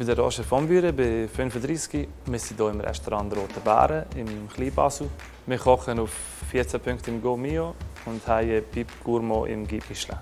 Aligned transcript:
bin 0.00 0.06
der 0.06 0.18
Roger 0.18 0.44
von 0.44 0.66
Büren, 0.66 0.96
bin 0.96 1.28
35. 1.28 2.08
Wir 2.24 2.38
sind 2.38 2.56
hier 2.56 2.70
im 2.70 2.80
Restaurant 2.80 3.36
Rote 3.36 3.60
Bären 3.62 4.06
im 4.16 4.48
Kleinbasel. 4.48 5.10
Wir 5.44 5.58
kochen 5.58 5.98
auf 5.98 6.10
14 6.50 6.80
Punkten 6.80 7.16
im 7.16 7.22
Go 7.22 7.36
Mio 7.36 7.74
und 8.06 8.26
haben 8.26 8.62
Pip 8.72 8.88
Gourmand 9.04 9.48
im 9.48 9.64
Michelin. 9.64 10.18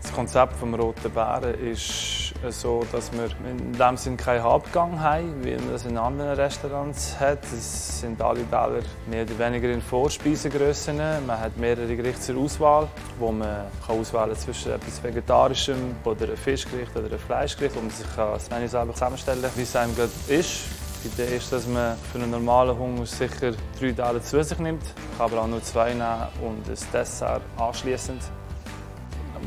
Das 0.00 0.12
Konzept 0.12 0.62
des 0.62 0.78
Roten 0.78 1.10
Bären 1.10 1.54
ist 1.54 2.29
so, 2.48 2.86
dass 2.90 3.12
wir 3.12 3.28
in 3.48 3.72
dem 3.72 3.96
Sinne 3.96 4.16
keinen 4.16 4.42
Hauptgang 4.42 5.00
haben, 5.00 5.44
wie 5.44 5.54
man 5.54 5.72
das 5.72 5.84
in 5.84 5.96
anderen 5.96 6.34
Restaurants 6.36 7.18
hat. 7.20 7.44
Es 7.52 8.00
sind 8.00 8.20
alle 8.22 8.48
Teller 8.48 8.82
mehr 9.08 9.24
oder 9.24 9.38
weniger 9.38 9.70
in 9.70 9.82
Vorspeisengrössen. 9.82 10.96
Man 11.26 11.38
hat 11.38 11.56
mehrere 11.56 11.94
Gerichte 11.94 12.20
zur 12.20 12.38
Auswahl, 12.38 12.88
wo 13.18 13.30
man 13.30 13.66
kann 13.86 13.98
auswählen 13.98 14.36
zwischen 14.36 14.72
etwas 14.72 15.02
Vegetarischem 15.02 15.96
oder 16.04 16.24
einem 16.24 16.36
Fischgericht 16.36 16.96
oder 16.96 17.06
einem 17.06 17.18
Fleischgericht, 17.18 17.76
wo 17.76 17.80
man 17.80 17.90
sich 17.90 18.06
das 18.16 18.50
Menü 18.50 18.68
selber 18.68 18.94
zusammenstellen 18.94 19.42
kann, 19.42 19.52
wie 19.56 19.62
es 19.62 19.76
einem 19.76 19.94
gerade 19.94 20.12
ist. 20.28 20.60
Die 21.02 21.08
Idee 21.08 21.36
ist, 21.36 21.50
dass 21.52 21.66
man 21.66 21.96
für 22.12 22.18
einen 22.18 22.30
normalen 22.30 22.78
Hunger 22.78 23.06
sicher 23.06 23.52
drei 23.78 23.92
Teller 23.92 24.22
zu 24.22 24.42
sich 24.44 24.58
nimmt, 24.58 24.82
kann 25.16 25.26
aber 25.26 25.42
auch 25.42 25.46
nur 25.46 25.62
zwei 25.62 25.94
nehmen 25.94 26.28
und 26.42 26.68
ein 26.68 26.92
Dessert 26.92 27.42
anschließend. 27.56 28.20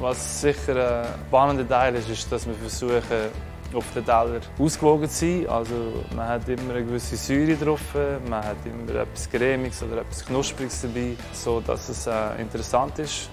Was 0.03 0.41
sicher 0.41 1.05
ein 1.05 1.07
spannender 1.27 1.65
Teil 1.65 1.95
ist, 1.95 2.09
ist, 2.09 2.29
dass 2.29 2.45
wir 2.45 2.55
versuchen, 2.55 3.31
auf 3.73 3.85
den 3.95 4.03
Teller 4.03 4.41
ausgewogen 4.59 5.09
zu 5.09 5.15
sein. 5.15 5.47
Also 5.47 5.75
man 6.13 6.27
hat 6.27 6.49
immer 6.49 6.73
eine 6.73 6.83
gewisse 6.83 7.15
Säure 7.15 7.55
drauf, 7.55 7.79
man 8.29 8.43
hat 8.43 8.57
immer 8.65 8.99
etwas 8.99 9.29
Cremiges 9.29 9.81
oder 9.81 10.01
etwas 10.01 10.25
Knuspriges 10.25 10.81
dabei, 10.81 11.15
so 11.31 11.61
dass 11.61 11.87
es 11.87 12.05
äh, 12.05 12.11
interessant 12.37 12.99
ist 12.99 13.29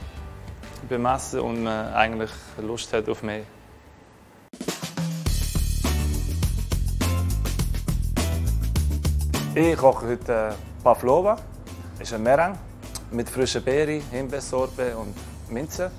beim 0.89 1.07
Essen 1.07 1.41
und 1.41 1.65
man 1.65 1.93
eigentlich 1.93 2.31
Lust 2.63 2.93
hat 2.93 3.09
auf 3.09 3.21
mehr. 3.25 3.43
Ich 9.57 9.77
koche 9.77 10.07
heute 10.07 10.33
äh, 10.33 10.85
Pavlova. 10.85 11.37
Das 11.99 12.09
ist 12.09 12.15
ein 12.15 12.23
Meringue 12.23 12.57
mit 13.11 13.29
frischen 13.29 13.65
Beeren, 13.65 14.01
Himbeersorbe 14.13 14.97
und 14.97 15.17
Minze. 15.53 15.91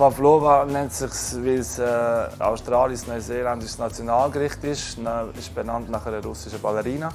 Pavlova 0.00 0.64
nennt 0.64 0.94
sich, 0.94 1.10
weil 1.44 1.58
es 1.58 1.78
äh, 1.78 1.84
australisch-neuseeländisches 2.38 3.76
Nationalgericht 3.76 4.64
ist. 4.64 4.96
Es 4.96 5.38
ist 5.38 5.54
benannt 5.54 5.90
nach 5.90 6.06
einer 6.06 6.24
russischen 6.24 6.58
Ballerina. 6.58 7.10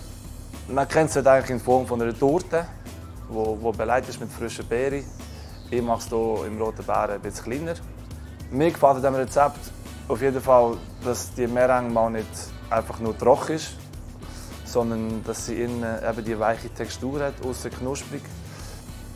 Man 0.68 0.88
kennt 0.88 1.10
es 1.10 1.18
eigentlich 1.26 1.50
in 1.50 1.60
Form 1.60 1.88
von 1.88 2.00
einer 2.00 2.16
Torte, 2.16 2.68
wo, 3.28 3.58
wo 3.60 3.72
beleidigt 3.72 4.10
ist 4.10 4.20
mit 4.20 4.32
frischen 4.32 4.68
Beeren. 4.68 5.04
Ich 5.72 5.82
mache 5.82 5.98
es 5.98 6.10
hier 6.10 6.46
im 6.46 6.62
Roten 6.62 6.86
Bären 6.86 7.16
ein 7.16 7.22
bisschen 7.22 7.46
kleiner. 7.46 7.74
Mir 8.52 8.70
gefällt 8.70 8.98
an 8.98 9.02
diesem 9.02 9.16
Rezept 9.16 9.72
auf 10.08 10.22
jeden 10.22 10.40
Fall, 10.40 10.78
dass 11.04 11.34
die 11.34 11.48
Meringue 11.48 11.90
mal 11.90 12.12
nicht 12.12 12.30
einfach 12.70 13.00
nur 13.00 13.18
trocken 13.18 13.56
ist, 13.56 13.78
sondern 14.64 15.24
dass 15.24 15.48
sie 15.48 15.60
innen 15.60 15.84
eben 16.08 16.24
die 16.24 16.40
weiche 16.40 16.70
Textur 16.70 17.20
hat, 17.20 17.34
außer 17.44 17.72
knusprig. 17.72 18.22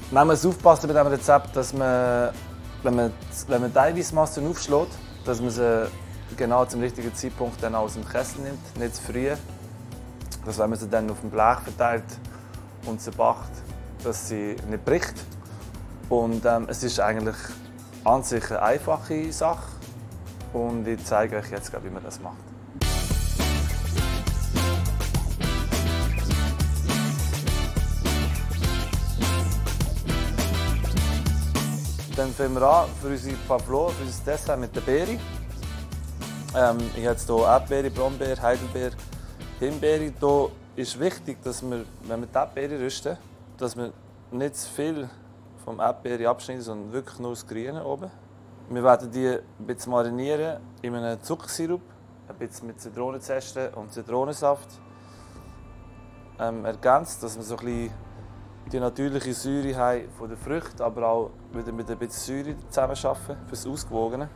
Man 0.09 0.25
muss 0.25 0.43
aufpassen 0.43 0.87
bei 0.87 0.93
diesem 0.93 1.13
Rezept, 1.13 1.55
dass 1.55 1.71
man 1.71 2.31
wenn 2.83 2.95
man, 2.95 3.13
wenn 3.47 3.61
man 3.61 3.71
die 3.71 3.79
Eiweißmasse 3.79 4.41
aufschlägt, 4.41 4.91
dass 5.25 5.41
man 5.41 5.49
sie 5.49 5.87
genau 6.37 6.65
zum 6.65 6.81
richtigen 6.81 7.13
Zeitpunkt 7.13 7.61
dann 7.61 7.75
aus 7.75 7.93
dem 7.93 8.07
Kessel 8.07 8.41
nimmt, 8.41 8.79
nicht 8.79 8.95
zu 8.95 9.03
früh. 9.03 9.29
Dass 10.45 10.57
wenn 10.57 10.69
man 10.69 10.79
sie 10.79 10.87
dann 10.87 11.09
auf 11.09 11.19
dem 11.19 11.29
Blech 11.29 11.59
verteilt 11.59 12.05
und 12.85 13.01
sie 13.01 13.11
backt, 13.11 13.51
dass 14.03 14.29
sie 14.29 14.55
nicht 14.69 14.85
bricht. 14.85 15.15
Und 16.07 16.45
ähm, 16.45 16.67
es 16.69 16.83
ist 16.83 16.99
eigentlich 16.99 17.35
an 18.03 18.23
sich 18.23 18.49
eine 18.49 18.61
einfache 18.61 19.31
Sache 19.31 19.67
und 20.53 20.87
ich 20.87 21.03
zeige 21.05 21.37
euch 21.37 21.51
jetzt, 21.51 21.71
wie 21.83 21.89
man 21.89 22.03
das 22.03 22.19
macht. 22.19 22.48
Dann 32.19 32.33
fangen 32.33 32.55
wir 32.55 32.63
an 32.63 32.89
für 33.01 33.07
unsere 33.07 33.37
Pavlova, 33.47 33.91
für 33.91 34.03
unser 34.03 34.25
Dessert 34.25 34.59
mit 34.59 34.75
der 34.75 34.81
Beere. 34.81 35.17
Ähm, 36.53 36.77
ich 36.93 37.07
habe 37.07 37.17
hier 37.17 37.47
Erdbeere, 37.47 37.89
Brombeere, 37.89 38.41
Heidelbeere, 38.41 38.91
Himbeere. 39.57 40.11
Hier 40.19 40.49
ist 40.75 40.99
wichtig, 40.99 41.41
dass 41.41 41.61
wir, 41.61 41.85
wenn 42.03 42.19
wir 42.19 42.27
die 42.27 42.35
Erdbeere 42.35 42.77
rüsten, 42.77 43.17
dass 43.57 43.77
wir 43.77 43.93
nicht 44.31 44.57
zu 44.57 44.69
viel 44.69 45.09
vom 45.63 45.79
Erdbeere 45.79 46.27
abschneiden, 46.27 46.61
sondern 46.61 46.91
wirklich 46.91 47.19
nur 47.19 47.29
das 47.29 47.47
Grüne 47.47 47.85
oben. 47.85 48.11
Wir 48.69 48.83
werden 48.83 49.09
die 49.09 49.25
ein 49.29 49.65
bisschen 49.65 49.93
marinieren 49.93 50.59
in 50.81 50.95
einem 50.95 51.23
Zuckersirup, 51.23 51.79
ein 52.27 52.35
bisschen 52.35 52.67
mit 52.67 52.81
Zitronenzeste 52.81 53.71
und 53.77 53.93
Zitronensaft 53.93 54.67
ähm, 56.37 56.65
ergänzt, 56.65 57.23
dass 57.23 57.37
wir 57.37 57.43
so 57.43 57.55
ein 57.55 57.65
bisschen 57.65 58.08
die 58.71 58.79
natürliche 58.79 59.33
Säure 59.33 59.75
haben 59.75 60.09
von 60.17 60.29
der 60.29 60.37
Früchte, 60.37 60.83
aber 60.83 61.07
auch 61.07 61.31
wieder 61.51 61.71
mit 61.71 61.89
ein 61.89 61.97
bisschen 61.97 62.43
Säure 62.43 62.57
zusammenarbeiten 62.67 63.37
für 63.45 63.51
das 63.51 63.65
Ausgewogene. 63.65 64.29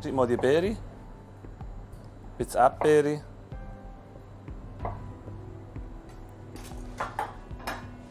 Schneid 0.00 0.14
mal 0.14 0.26
die 0.26 0.36
Beere, 0.36 0.66
ein 0.68 0.76
bisschen 2.38 2.60
Erdbeere. 2.60 3.22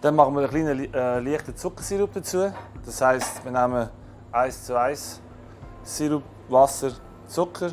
Dann 0.01 0.15
machen 0.15 0.35
wir 0.35 0.41
einen 0.41 0.49
kleinen 0.49 0.93
äh, 0.93 1.19
leichten 1.19 1.55
Zuckersirup 1.55 2.13
dazu. 2.13 2.51
Das 2.85 3.01
heisst, 3.01 3.43
wir 3.43 3.51
nehmen 3.51 3.89
1 4.31 4.65
zu 4.65 4.79
1 4.79 5.21
Sirup, 5.83 6.23
Wasser, 6.49 6.91
Zucker, 7.27 7.71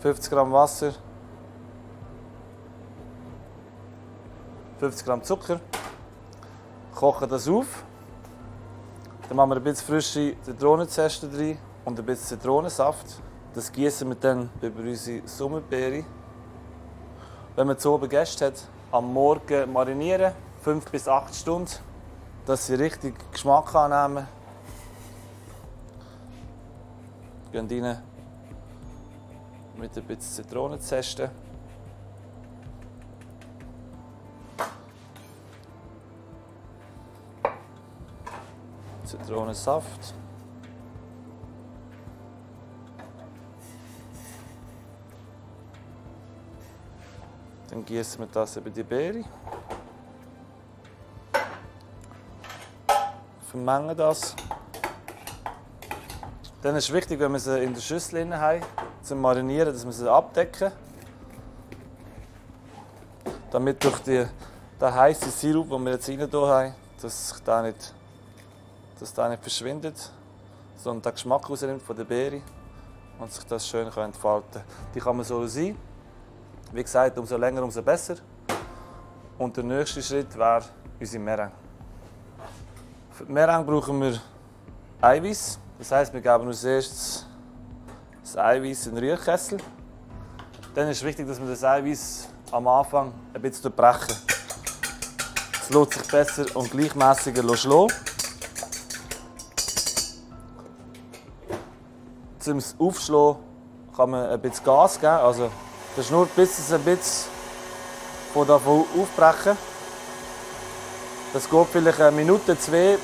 50 0.00 0.30
Gramm 0.30 0.52
Wasser, 0.52 0.92
50 4.84 5.06
Gramm 5.06 5.22
Zucker. 5.22 5.60
Kochen 6.94 7.26
das 7.26 7.48
auf. 7.48 7.84
Dann 9.26 9.36
machen 9.38 9.48
wir 9.48 9.56
ein 9.56 9.62
bisschen 9.62 9.86
frische 9.86 10.36
Zitronenzeste 10.42 11.26
rein 11.32 11.56
und 11.86 11.98
ein 11.98 12.04
bisschen 12.04 12.38
Zitronensaft. 12.38 13.06
Das 13.54 13.72
gießen 13.72 14.06
wir 14.06 14.16
dann 14.16 14.50
über 14.60 14.80
unsere 14.80 15.26
Sommerbeere. 15.26 16.04
Wenn 17.56 17.66
man 17.66 17.78
zu 17.78 17.94
oben 17.94 18.10
Gäste 18.10 18.44
hat, 18.44 18.68
am 18.92 19.10
Morgen 19.10 19.72
marinieren, 19.72 20.34
5 20.60 20.90
bis 20.90 21.08
8 21.08 21.34
Stunden, 21.34 21.70
dass 22.44 22.66
sie 22.66 22.74
richtig 22.74 23.14
Geschmack 23.32 23.74
annehmen. 23.74 24.28
Gehen 27.52 27.84
rein 27.84 28.02
mit 29.78 29.96
ein 29.96 30.04
bisschen 30.04 30.44
Zitronenzeste. 30.44 31.30
Zitronensaft. 39.04 40.14
Dann 47.70 47.84
gießen 47.84 48.20
wir 48.20 48.28
das 48.32 48.56
über 48.56 48.70
die 48.70 48.82
Beere. 48.82 49.24
Vermengen 53.50 53.96
das. 53.96 54.36
Dann 56.62 56.76
ist 56.76 56.84
es 56.84 56.92
wichtig, 56.92 57.20
wenn 57.20 57.32
wir 57.32 57.38
sie 57.38 57.62
in 57.62 57.74
der 57.74 57.80
Schüssel 57.80 58.38
haben, 58.38 58.62
zum 59.02 59.20
Marinieren, 59.20 59.72
dass 59.72 59.84
wir 59.84 59.92
sie 59.92 60.10
abdecken. 60.10 60.72
Damit 63.50 63.84
durch 63.84 63.98
die, 63.98 64.24
den 64.80 64.94
heißen 64.94 65.30
Sirup, 65.30 65.68
den 65.68 65.84
wir 65.84 65.92
jetzt 65.92 66.08
rein 66.08 66.20
haben, 66.20 66.74
dass 67.02 67.28
sich 67.28 67.42
da 67.42 67.62
nicht 67.62 67.92
dass 69.04 69.12
der 69.12 69.28
nicht 69.28 69.42
verschwindet, 69.42 70.10
sondern 70.76 71.02
der 71.02 71.12
Geschmack 71.12 71.50
rausnimmt 71.50 71.82
von 71.82 71.94
der 71.94 72.04
Beere 72.04 72.40
und 73.18 73.30
sich 73.30 73.44
das 73.44 73.68
schön 73.68 73.86
entfalten 73.86 74.50
kann. 74.50 74.62
Die 74.94 74.98
kann 74.98 75.14
man 75.14 75.26
so 75.26 75.46
sein. 75.46 75.76
Wie 76.72 76.82
gesagt, 76.82 77.18
umso 77.18 77.36
länger, 77.36 77.62
umso 77.62 77.82
besser. 77.82 78.16
Und 79.36 79.54
der 79.58 79.64
nächste 79.64 80.02
Schritt 80.02 80.34
wäre 80.38 80.64
unsere 80.98 81.22
Meringue. 81.22 81.52
Für 83.10 83.26
die 83.26 83.32
Meringue 83.32 83.64
brauchen 83.64 84.00
wir 84.00 84.18
Eiweiß. 85.02 85.58
Das 85.78 85.92
heisst, 85.92 86.14
wir 86.14 86.22
geben 86.22 86.46
als 86.46 86.64
erstes 86.64 87.26
das 88.22 88.38
Eiweiß 88.38 88.86
in 88.86 88.94
den 88.94 89.04
Rührkessel. 89.04 89.58
Dann 90.74 90.88
ist 90.88 90.96
es 90.96 91.04
wichtig, 91.04 91.28
dass 91.28 91.38
wir 91.38 91.48
das 91.48 91.62
Eiweiß 91.62 92.28
am 92.50 92.66
Anfang 92.68 93.12
ein 93.34 93.42
bisschen 93.42 93.70
brechen. 93.70 94.16
Es 95.60 95.68
lässt 95.68 95.92
sich 95.92 96.10
besser 96.10 96.56
und 96.56 96.70
gleichmäßiger 96.70 97.54
schlagen. 97.54 97.92
Zum 102.44 102.62
Aufschlagen 102.78 103.36
kann 103.96 104.10
man 104.10 104.28
ein 104.28 104.40
bisschen 104.40 104.64
Gas 104.64 105.00
geben. 105.00 105.12
Also, 105.12 105.50
das 105.96 106.04
ist 106.04 106.10
nur 106.10 106.26
bis 106.26 106.58
es 106.58 106.72
ein 106.72 106.82
bisschen 106.82 107.30
von 108.32 108.46
davon 108.46 108.84
aufbrechen. 109.00 109.56
Das 111.32 111.48
geht 111.48 111.66
vielleicht 111.72 112.00
eine 112.00 112.12
Minute, 112.12 112.58
zwei, 112.58 112.98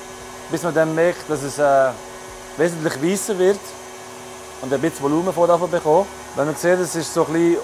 bis 0.50 0.62
man 0.62 0.74
dann 0.74 0.94
merkt, 0.94 1.28
dass 1.28 1.42
es 1.42 1.58
äh, 1.58 1.90
wesentlich 2.56 3.02
weißer 3.02 3.38
wird 3.38 3.58
und 4.60 4.72
ein 4.72 4.80
bisschen 4.80 5.04
Volumen 5.04 5.32
von 5.32 5.48
davon 5.48 5.70
bekommen. 5.70 6.06
Wenn 6.36 6.46
man 6.46 6.56
sieht, 6.56 6.78
es 6.78 6.94
ist 6.94 7.12
so 7.14 7.24
ein 7.24 7.56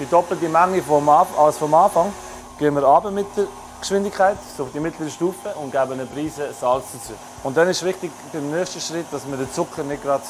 die 0.00 0.06
doppelte 0.06 0.48
Menge 0.48 0.82
vom, 0.82 1.08
als 1.08 1.58
vom 1.58 1.72
Anfang, 1.74 2.12
gehen 2.58 2.74
wir 2.74 2.82
runter 2.82 3.10
mit 3.10 3.26
der 3.36 3.46
Geschwindigkeit, 3.80 4.36
so 4.56 4.64
auf 4.64 4.70
die 4.72 4.80
mittlere 4.80 5.08
Stufe 5.08 5.50
und 5.60 5.70
geben 5.70 5.92
eine 5.92 6.06
Prise 6.06 6.52
Salz 6.58 6.86
dazu. 6.92 7.12
Und 7.42 7.56
dann 7.56 7.68
ist 7.68 7.84
wichtig 7.84 8.10
beim 8.32 8.50
nächsten 8.50 8.80
Schritt, 8.80 9.06
dass 9.12 9.26
man 9.26 9.38
den 9.38 9.52
Zucker 9.52 9.84
nicht 9.84 10.02
gerade 10.02 10.24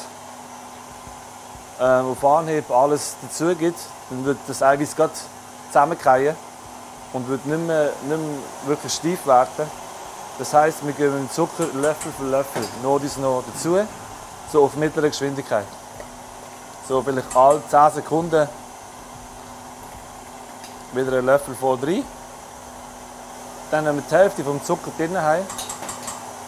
äh, 1.78 1.82
auf 1.82 2.24
Anhieb 2.24 2.70
alles 2.70 3.16
dazu 3.22 3.54
gibt. 3.54 3.78
Dann 4.10 4.24
wird 4.24 4.38
das 4.46 4.62
Eiweiß 4.62 4.96
gerade 4.96 5.12
zusammenfallen 5.68 6.36
und 7.12 7.28
wird 7.28 7.46
nicht 7.46 7.66
mehr, 7.66 7.90
nicht 8.02 8.08
mehr 8.08 8.18
wirklich 8.66 8.92
steif 8.92 9.26
werden. 9.26 9.68
Das 10.38 10.52
heißt, 10.52 10.84
wir 10.84 10.92
geben 10.92 11.16
den 11.16 11.30
Zucker 11.30 11.66
Löffel 11.74 12.12
für 12.18 12.24
Löffel 12.24 12.62
noch 12.82 12.98
dies 12.98 13.16
noch 13.16 13.44
dazu, 13.46 13.78
so 14.52 14.64
auf 14.64 14.74
mittlerer 14.74 15.08
Geschwindigkeit. 15.08 15.66
So 16.88 17.02
vielleicht 17.02 17.34
alle 17.36 17.62
10 17.68 18.02
Sekunden 18.02 18.48
wieder 20.92 21.12
einen 21.12 21.26
Löffel 21.26 21.54
voll 21.54 21.78
rein. 21.82 22.04
Dann, 23.70 23.86
wenn 23.86 23.96
wir 23.96 24.02
die 24.02 24.14
Hälfte 24.14 24.44
vom 24.44 24.62
Zucker 24.62 24.90
drin 24.96 25.16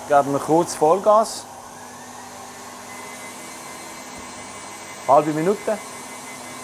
geben 0.08 0.32
wir 0.32 0.38
kurz 0.38 0.74
Vollgas. 0.74 1.44
Halbe 5.08 5.32
Minute. 5.32 5.78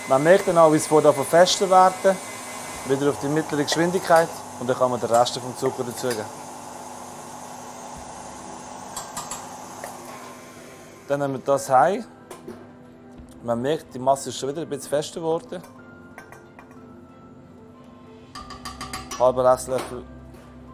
Man 0.09 0.23
merkt 0.23 0.49
dann 0.49 0.59
auch, 0.59 0.73
wie 0.73 0.77
es 0.77 0.87
von 0.87 1.03
fester 1.25 1.71
werden. 1.71 2.17
Wieder 2.87 3.11
auf 3.11 3.21
die 3.21 3.29
mittlere 3.29 3.63
Geschwindigkeit 3.63 4.29
und 4.59 4.69
dann 4.69 4.77
kann 4.77 4.91
man 4.91 4.99
den 4.99 5.09
Rest 5.11 5.39
vom 5.39 5.57
Zucker 5.57 5.85
dazugeben. 5.85 6.25
Dann 11.07 11.21
nehmen 11.21 11.35
wir 11.35 11.41
das 11.41 11.69
heim. 11.71 12.05
Man 13.45 13.63
merkt, 13.63 13.95
die 13.95 13.99
Masse 14.01 14.31
ist 14.31 14.39
schon 14.39 14.49
wieder 14.49 14.63
ein 14.63 14.69
bisschen 14.69 14.91
fester 14.91 15.21
geworden. 15.21 15.63
Halber 19.19 19.53
Esslöffel 19.53 20.05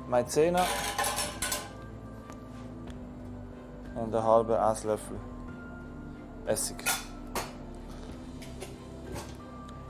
Maizena 0.08 0.64
und 3.94 4.14
einen 4.14 4.24
halben 4.24 4.54
Esslöffel 4.54 5.16
Essig. 6.46 6.82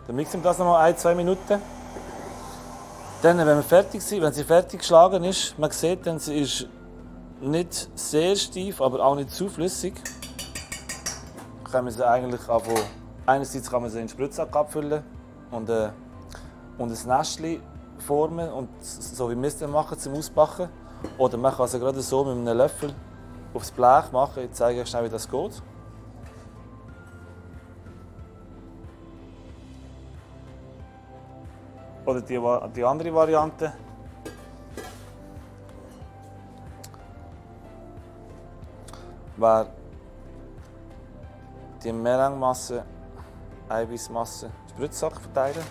Dann 0.08 0.16
mixen 0.16 0.43
wir 0.43 0.49
das 0.49 0.58
noch 0.58 0.64
mal 0.64 0.81
ein, 0.81 0.96
zwei 0.96 1.14
Minuten. 1.14 1.60
Dann, 3.20 3.38
wenn 3.38 3.46
wir 3.46 3.62
fertig 3.62 4.00
sind, 4.00 4.22
wenn 4.22 4.32
sie 4.32 4.43
fertig 4.43 4.81
geschlagen 4.81 5.22
ist, 5.22 5.58
man 5.58 5.70
sieht, 5.70 6.06
dann 6.06 6.19
sie 6.19 6.40
ist 6.40 6.66
nicht 7.43 7.90
sehr 7.94 8.34
steif, 8.34 8.81
aber 8.81 9.05
auch 9.05 9.14
nicht 9.14 9.31
zu 9.31 9.50
flüssig. 9.50 9.93
Kann 11.70 11.84
man 11.84 11.93
sie 11.93 12.08
eigentlich 12.08 12.49
auch 12.49 12.62
einerseits 13.26 13.70
kann 13.70 13.82
man 13.82 13.90
sie 13.90 13.99
in 13.99 14.05
den 14.05 14.08
Spritzsack 14.08 14.56
abfüllen 14.56 15.05
und, 15.50 15.69
äh, 15.69 15.90
und 16.78 16.90
ein 16.90 17.19
Nestchen 17.19 17.60
formen 17.99 18.50
und 18.50 18.70
so 18.81 19.31
wie 19.31 19.37
wir 19.37 19.49
es 19.49 19.60
machen 19.60 19.99
zum 19.99 20.14
Ausbacken. 20.14 20.70
Oder 21.19 21.37
man 21.37 21.55
kann 21.55 21.66
es 21.66 21.72
gerade 21.72 22.00
so 22.00 22.25
mit 22.25 22.34
einem 22.34 22.56
Löffel 22.56 22.94
aufs 23.52 23.70
Blech 23.70 24.10
machen. 24.10 24.44
Ich 24.44 24.52
zeige 24.52 24.81
euch 24.81 24.88
schnell, 24.88 25.05
wie 25.05 25.10
das 25.10 25.28
geht. 25.28 25.62
Oder 32.08 32.22
die, 32.22 32.40
die 32.75 32.84
andere 32.84 33.14
Variante. 33.14 33.70
Wäre 39.37 39.66
die 41.84 41.93
Melange-Masse, 41.93 42.82
Eiweißmasse, 43.69 44.50
Spritzsack 44.70 45.20
verteilen. 45.20 45.62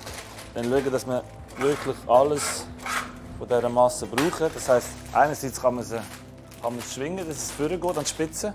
Dann 0.54 0.66
schauen, 0.66 0.92
dass 0.92 1.08
man 1.08 1.24
wirklich 1.58 1.98
alles 2.06 2.68
von 3.40 3.48
dieser 3.48 3.70
Masse 3.70 4.06
brauchen. 4.06 4.52
Das 4.54 4.70
heißt, 4.70 4.90
einerseits 5.14 5.60
kann 5.60 5.74
man 5.74 5.84
sie 5.84 6.00
kann 6.62 6.76
man 6.76 6.84
schwingen, 6.84 7.28
dass 7.28 7.38
es 7.38 7.52
vorgeht 7.52 7.84
an 7.84 8.04
die 8.04 8.06
Spitze. 8.06 8.54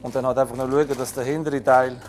Und 0.00 0.14
dann 0.14 0.24
halt 0.24 0.38
einfach 0.38 0.56
noch 0.56 0.70
schauen, 0.70 0.96
dass 0.96 1.12
der 1.12 1.24
hintere 1.24 1.62
Teil 1.62 2.00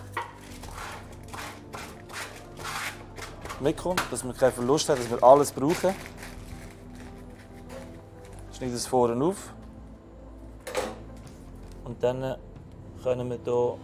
mitkommt, 3.61 4.01
dass 4.11 4.23
man 4.23 4.35
keinen 4.35 4.51
Verlust 4.51 4.89
hat, 4.89 4.99
dass 4.99 5.09
wir 5.09 5.23
alles 5.23 5.51
brauchen. 5.51 5.93
Schneide 8.51 8.73
es 8.73 8.87
vorne 8.87 9.23
auf. 9.23 9.53
Und 11.85 12.01
dann 12.03 12.35
können 13.03 13.29
wir 13.29 13.39
hier 13.43 13.77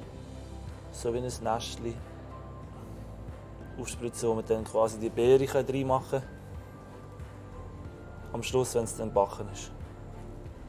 so 0.91 1.13
wie 1.13 1.17
ein 1.17 1.23
Nestchen 1.23 1.93
aufspritzen, 3.79 4.29
wo 4.29 4.35
wir 4.35 4.43
dann 4.43 4.63
quasi 4.63 4.99
die 4.99 5.09
Beere 5.09 5.45
reinmachen 5.53 6.09
können. 6.09 6.23
Am 8.33 8.43
Schluss, 8.43 8.75
wenn 8.75 8.83
es 8.83 8.95
dann 8.95 9.13
backen 9.13 9.47
ist. 9.53 9.71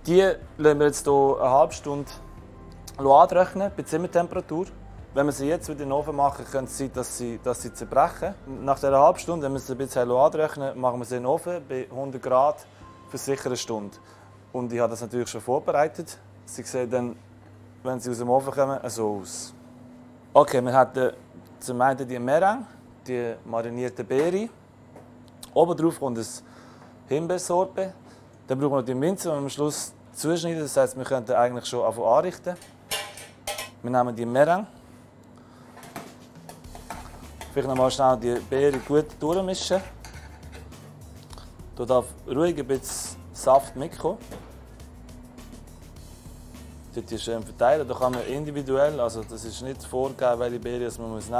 Die 0.06 0.20
lassen 0.56 0.78
wir 0.78 0.86
jetzt 0.86 1.04
hier 1.04 1.36
eine 1.40 1.50
halbe 1.50 1.72
Stunde 1.72 2.10
antrocknen 2.96 3.70
bei 3.76 3.82
Zimmertemperatur. 3.82 4.66
Wenn 5.14 5.24
wir 5.24 5.32
sie 5.32 5.48
jetzt 5.48 5.68
wieder 5.68 5.84
in 5.84 5.88
den 5.88 5.92
Ofen 5.92 6.14
machen, 6.14 6.44
könnte 6.44 6.70
es 6.70 6.76
sein, 6.76 6.90
dass 6.92 7.16
sie, 7.16 7.40
dass 7.42 7.62
sie 7.62 7.72
zerbrechen. 7.72 8.34
Nach 8.62 8.76
dieser 8.76 9.00
halben 9.00 9.18
Stunde, 9.18 9.46
wenn 9.46 9.54
wir 9.54 9.58
sie 9.58 9.72
ein 9.72 9.78
bisschen 9.78 10.10
antrocknen, 10.10 10.78
machen 10.78 11.00
wir 11.00 11.06
sie 11.06 11.16
in 11.16 11.22
den 11.22 11.30
Ofen 11.30 11.62
bei 11.66 11.86
100 11.90 12.22
Grad 12.22 12.66
für 13.08 13.16
sicher 13.16 13.46
eine 13.46 13.56
Stunde. 13.56 13.96
Und 14.52 14.70
ich 14.70 14.78
habe 14.78 14.90
das 14.90 15.00
natürlich 15.00 15.30
schon 15.30 15.40
vorbereitet. 15.40 16.18
Sie 16.44 16.62
sehen 16.62 16.90
dann, 16.90 17.16
wenn 17.82 17.98
sie 18.00 18.10
aus 18.10 18.18
dem 18.18 18.28
Ofen 18.28 18.52
kommen, 18.52 18.78
so 18.90 19.20
aus. 19.22 19.54
Okay, 20.34 20.60
wir 20.60 20.72
haben 20.74 21.12
zum 21.58 21.80
einen 21.80 22.06
die 22.06 22.18
Meringue 22.18 22.66
die 23.06 23.34
marinierte 23.46 24.04
Beere. 24.04 24.50
Oben 25.54 25.74
drauf 25.74 25.98
kommt 25.98 26.18
ein 26.18 26.26
Himbeersorbe. 27.08 27.94
Dann 28.46 28.60
brauchen 28.60 28.74
wir 28.74 28.82
die 28.82 28.94
Minze, 28.94 29.28
die 29.28 29.34
wir 29.34 29.38
am 29.38 29.48
Schluss 29.48 29.94
zuschneiden. 30.12 30.60
Das 30.60 30.76
heißt, 30.76 30.98
wir 30.98 31.04
könnten 31.04 31.32
eigentlich 31.32 31.64
schon 31.64 31.82
anrichten. 31.82 32.56
Wir 33.82 33.90
nehmen 33.90 34.14
die 34.14 34.26
Meringue. 34.26 34.66
Vielleicht 37.58 37.74
noch 37.74 37.82
mal 37.82 37.90
schnell 37.90 38.16
die 38.18 38.40
Beere 38.48 38.78
gut 38.78 39.06
durchmischen. 39.18 39.80
Da 41.74 41.84
darf 41.84 42.04
ruhig 42.28 42.56
ein 42.56 42.64
bisschen 42.64 43.16
Saft 43.32 43.74
mitkommen. 43.74 44.18
Dort 46.94 47.20
schön 47.20 47.42
verteilen. 47.42 47.88
Da 47.88 47.94
kann 47.94 48.12
man 48.12 48.24
individuell, 48.28 49.00
also 49.00 49.24
das 49.24 49.44
ist 49.44 49.60
nicht 49.62 49.82
vorgegeben, 49.82 50.38
welche 50.38 50.60
Beere 50.60 50.88
man 51.00 51.10
nehmen 51.10 51.14
muss 51.16 51.30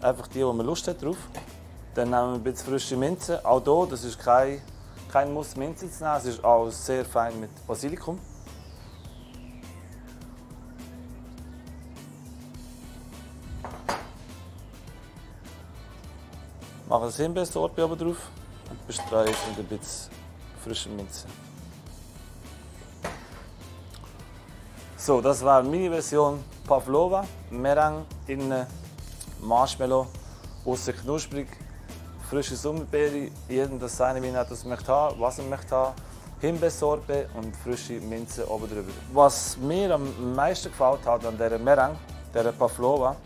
einfach 0.00 0.26
die, 0.28 0.42
wo 0.42 0.54
man 0.54 0.64
Lust 0.64 0.88
hat 0.88 1.02
drauf. 1.02 1.18
Dann 1.94 2.08
nehmen 2.08 2.28
wir 2.28 2.34
ein 2.36 2.42
bisschen 2.42 2.70
frische 2.70 2.96
Minze. 2.96 3.44
Auch 3.44 3.62
hier, 3.62 3.88
das 3.90 4.04
ist 4.04 4.18
kein, 4.18 4.62
kein 5.12 5.34
Muss, 5.34 5.54
Minze 5.54 5.90
zu 5.90 6.02
nehmen. 6.02 6.16
Es 6.16 6.24
ist 6.24 6.42
auch 6.42 6.70
sehr 6.70 7.04
fein 7.04 7.38
mit 7.38 7.50
Basilikum. 7.66 8.18
Mache 16.92 17.06
das 17.06 17.16
Himbeersorbe 17.16 17.86
oben 17.86 17.96
drauf 17.96 18.18
und 18.68 18.86
bestreue 18.86 19.30
es 19.30 19.38
mit 19.48 19.60
ein 19.60 19.78
bisschen 19.78 20.12
frischer 20.62 20.90
Minze. 20.90 21.26
So, 24.98 25.22
das 25.22 25.42
war 25.42 25.62
meine 25.62 25.88
Version 25.88 26.44
Pavlova, 26.66 27.24
Meringue 27.48 28.04
innen 28.26 28.66
Marshmallow, 29.40 30.06
außen 30.66 30.94
knusprig, 30.98 31.48
frische 32.28 32.56
Sommerbeere, 32.56 33.30
jeden 33.48 33.80
das 33.80 33.96
seine, 33.96 34.22
wie 34.22 34.28
er 34.28 34.44
das 34.44 34.66
möchte 34.66 34.92
haben, 34.92 35.18
was 35.18 35.38
er 35.38 35.46
möchte 35.46 35.74
haben. 35.74 35.94
Himbeersorbe 36.42 37.30
und 37.38 37.56
frische 37.56 37.94
Minze 38.02 38.46
oben 38.50 38.68
drüber. 38.68 38.92
Was 39.14 39.56
mir 39.56 39.94
am 39.94 40.34
meisten 40.34 40.68
gefällt 40.70 41.06
hat 41.06 41.24
an 41.24 41.38
dieser 41.38 41.58
Meringue, 41.58 41.96
dieser 42.34 42.52
Pavlova, 42.52 43.16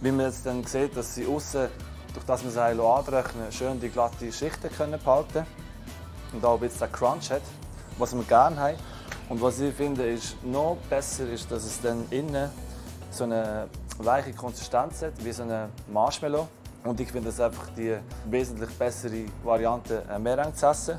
wie 0.00 0.10
man 0.10 0.26
jetzt 0.26 0.44
dann 0.44 0.64
sieht, 0.64 0.96
dass 0.96 1.14
sie 1.14 1.24
außen, 1.24 1.68
durch 2.16 2.24
das 2.24 2.42
man 2.42 2.50
sie 2.50 2.60
anrechnen, 2.60 3.52
schön 3.52 3.78
die 3.78 3.90
glatte 3.90 4.32
Schichten 4.32 4.70
können 4.74 4.98
behalten 4.98 5.46
und 6.32 6.44
auch 6.44 6.54
ein 6.54 6.60
bisschen 6.60 6.90
Crunch 6.90 7.30
hat, 7.30 7.42
was 7.98 8.16
wir 8.16 8.24
gerne 8.24 8.56
haben. 8.58 8.76
Und 9.28 9.42
was 9.42 9.60
ich 9.60 9.74
finde, 9.74 10.08
ist 10.08 10.42
noch 10.42 10.78
besser 10.88 11.28
ist, 11.28 11.50
dass 11.50 11.64
es 11.64 11.80
dann 11.82 12.06
innen 12.10 12.50
so 13.10 13.24
eine 13.24 13.68
weiche 13.98 14.32
Konsistenz 14.32 15.02
hat, 15.02 15.12
wie 15.22 15.32
so 15.32 15.42
ein 15.42 15.68
Marshmallow. 15.92 16.48
Und 16.84 17.00
ich 17.00 17.12
finde 17.12 17.28
das 17.28 17.40
einfach 17.40 17.68
die 17.76 17.96
wesentlich 18.30 18.70
bessere 18.78 19.26
Variante, 19.44 20.02
Meringue 20.18 20.54
zu 20.54 20.66
essen. 20.66 20.98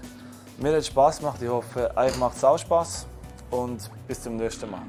Mir 0.59 0.73
hat 0.73 0.79
es 0.79 0.87
Spass 0.87 1.17
gemacht. 1.17 1.41
Ich 1.41 1.49
hoffe, 1.49 1.89
euch 1.95 2.17
macht 2.17 2.37
es 2.37 2.43
auch 2.43 2.57
Spass. 2.57 3.07
Und 3.49 3.89
bis 4.07 4.21
zum 4.21 4.35
nächsten 4.35 4.69
Mal. 4.69 4.81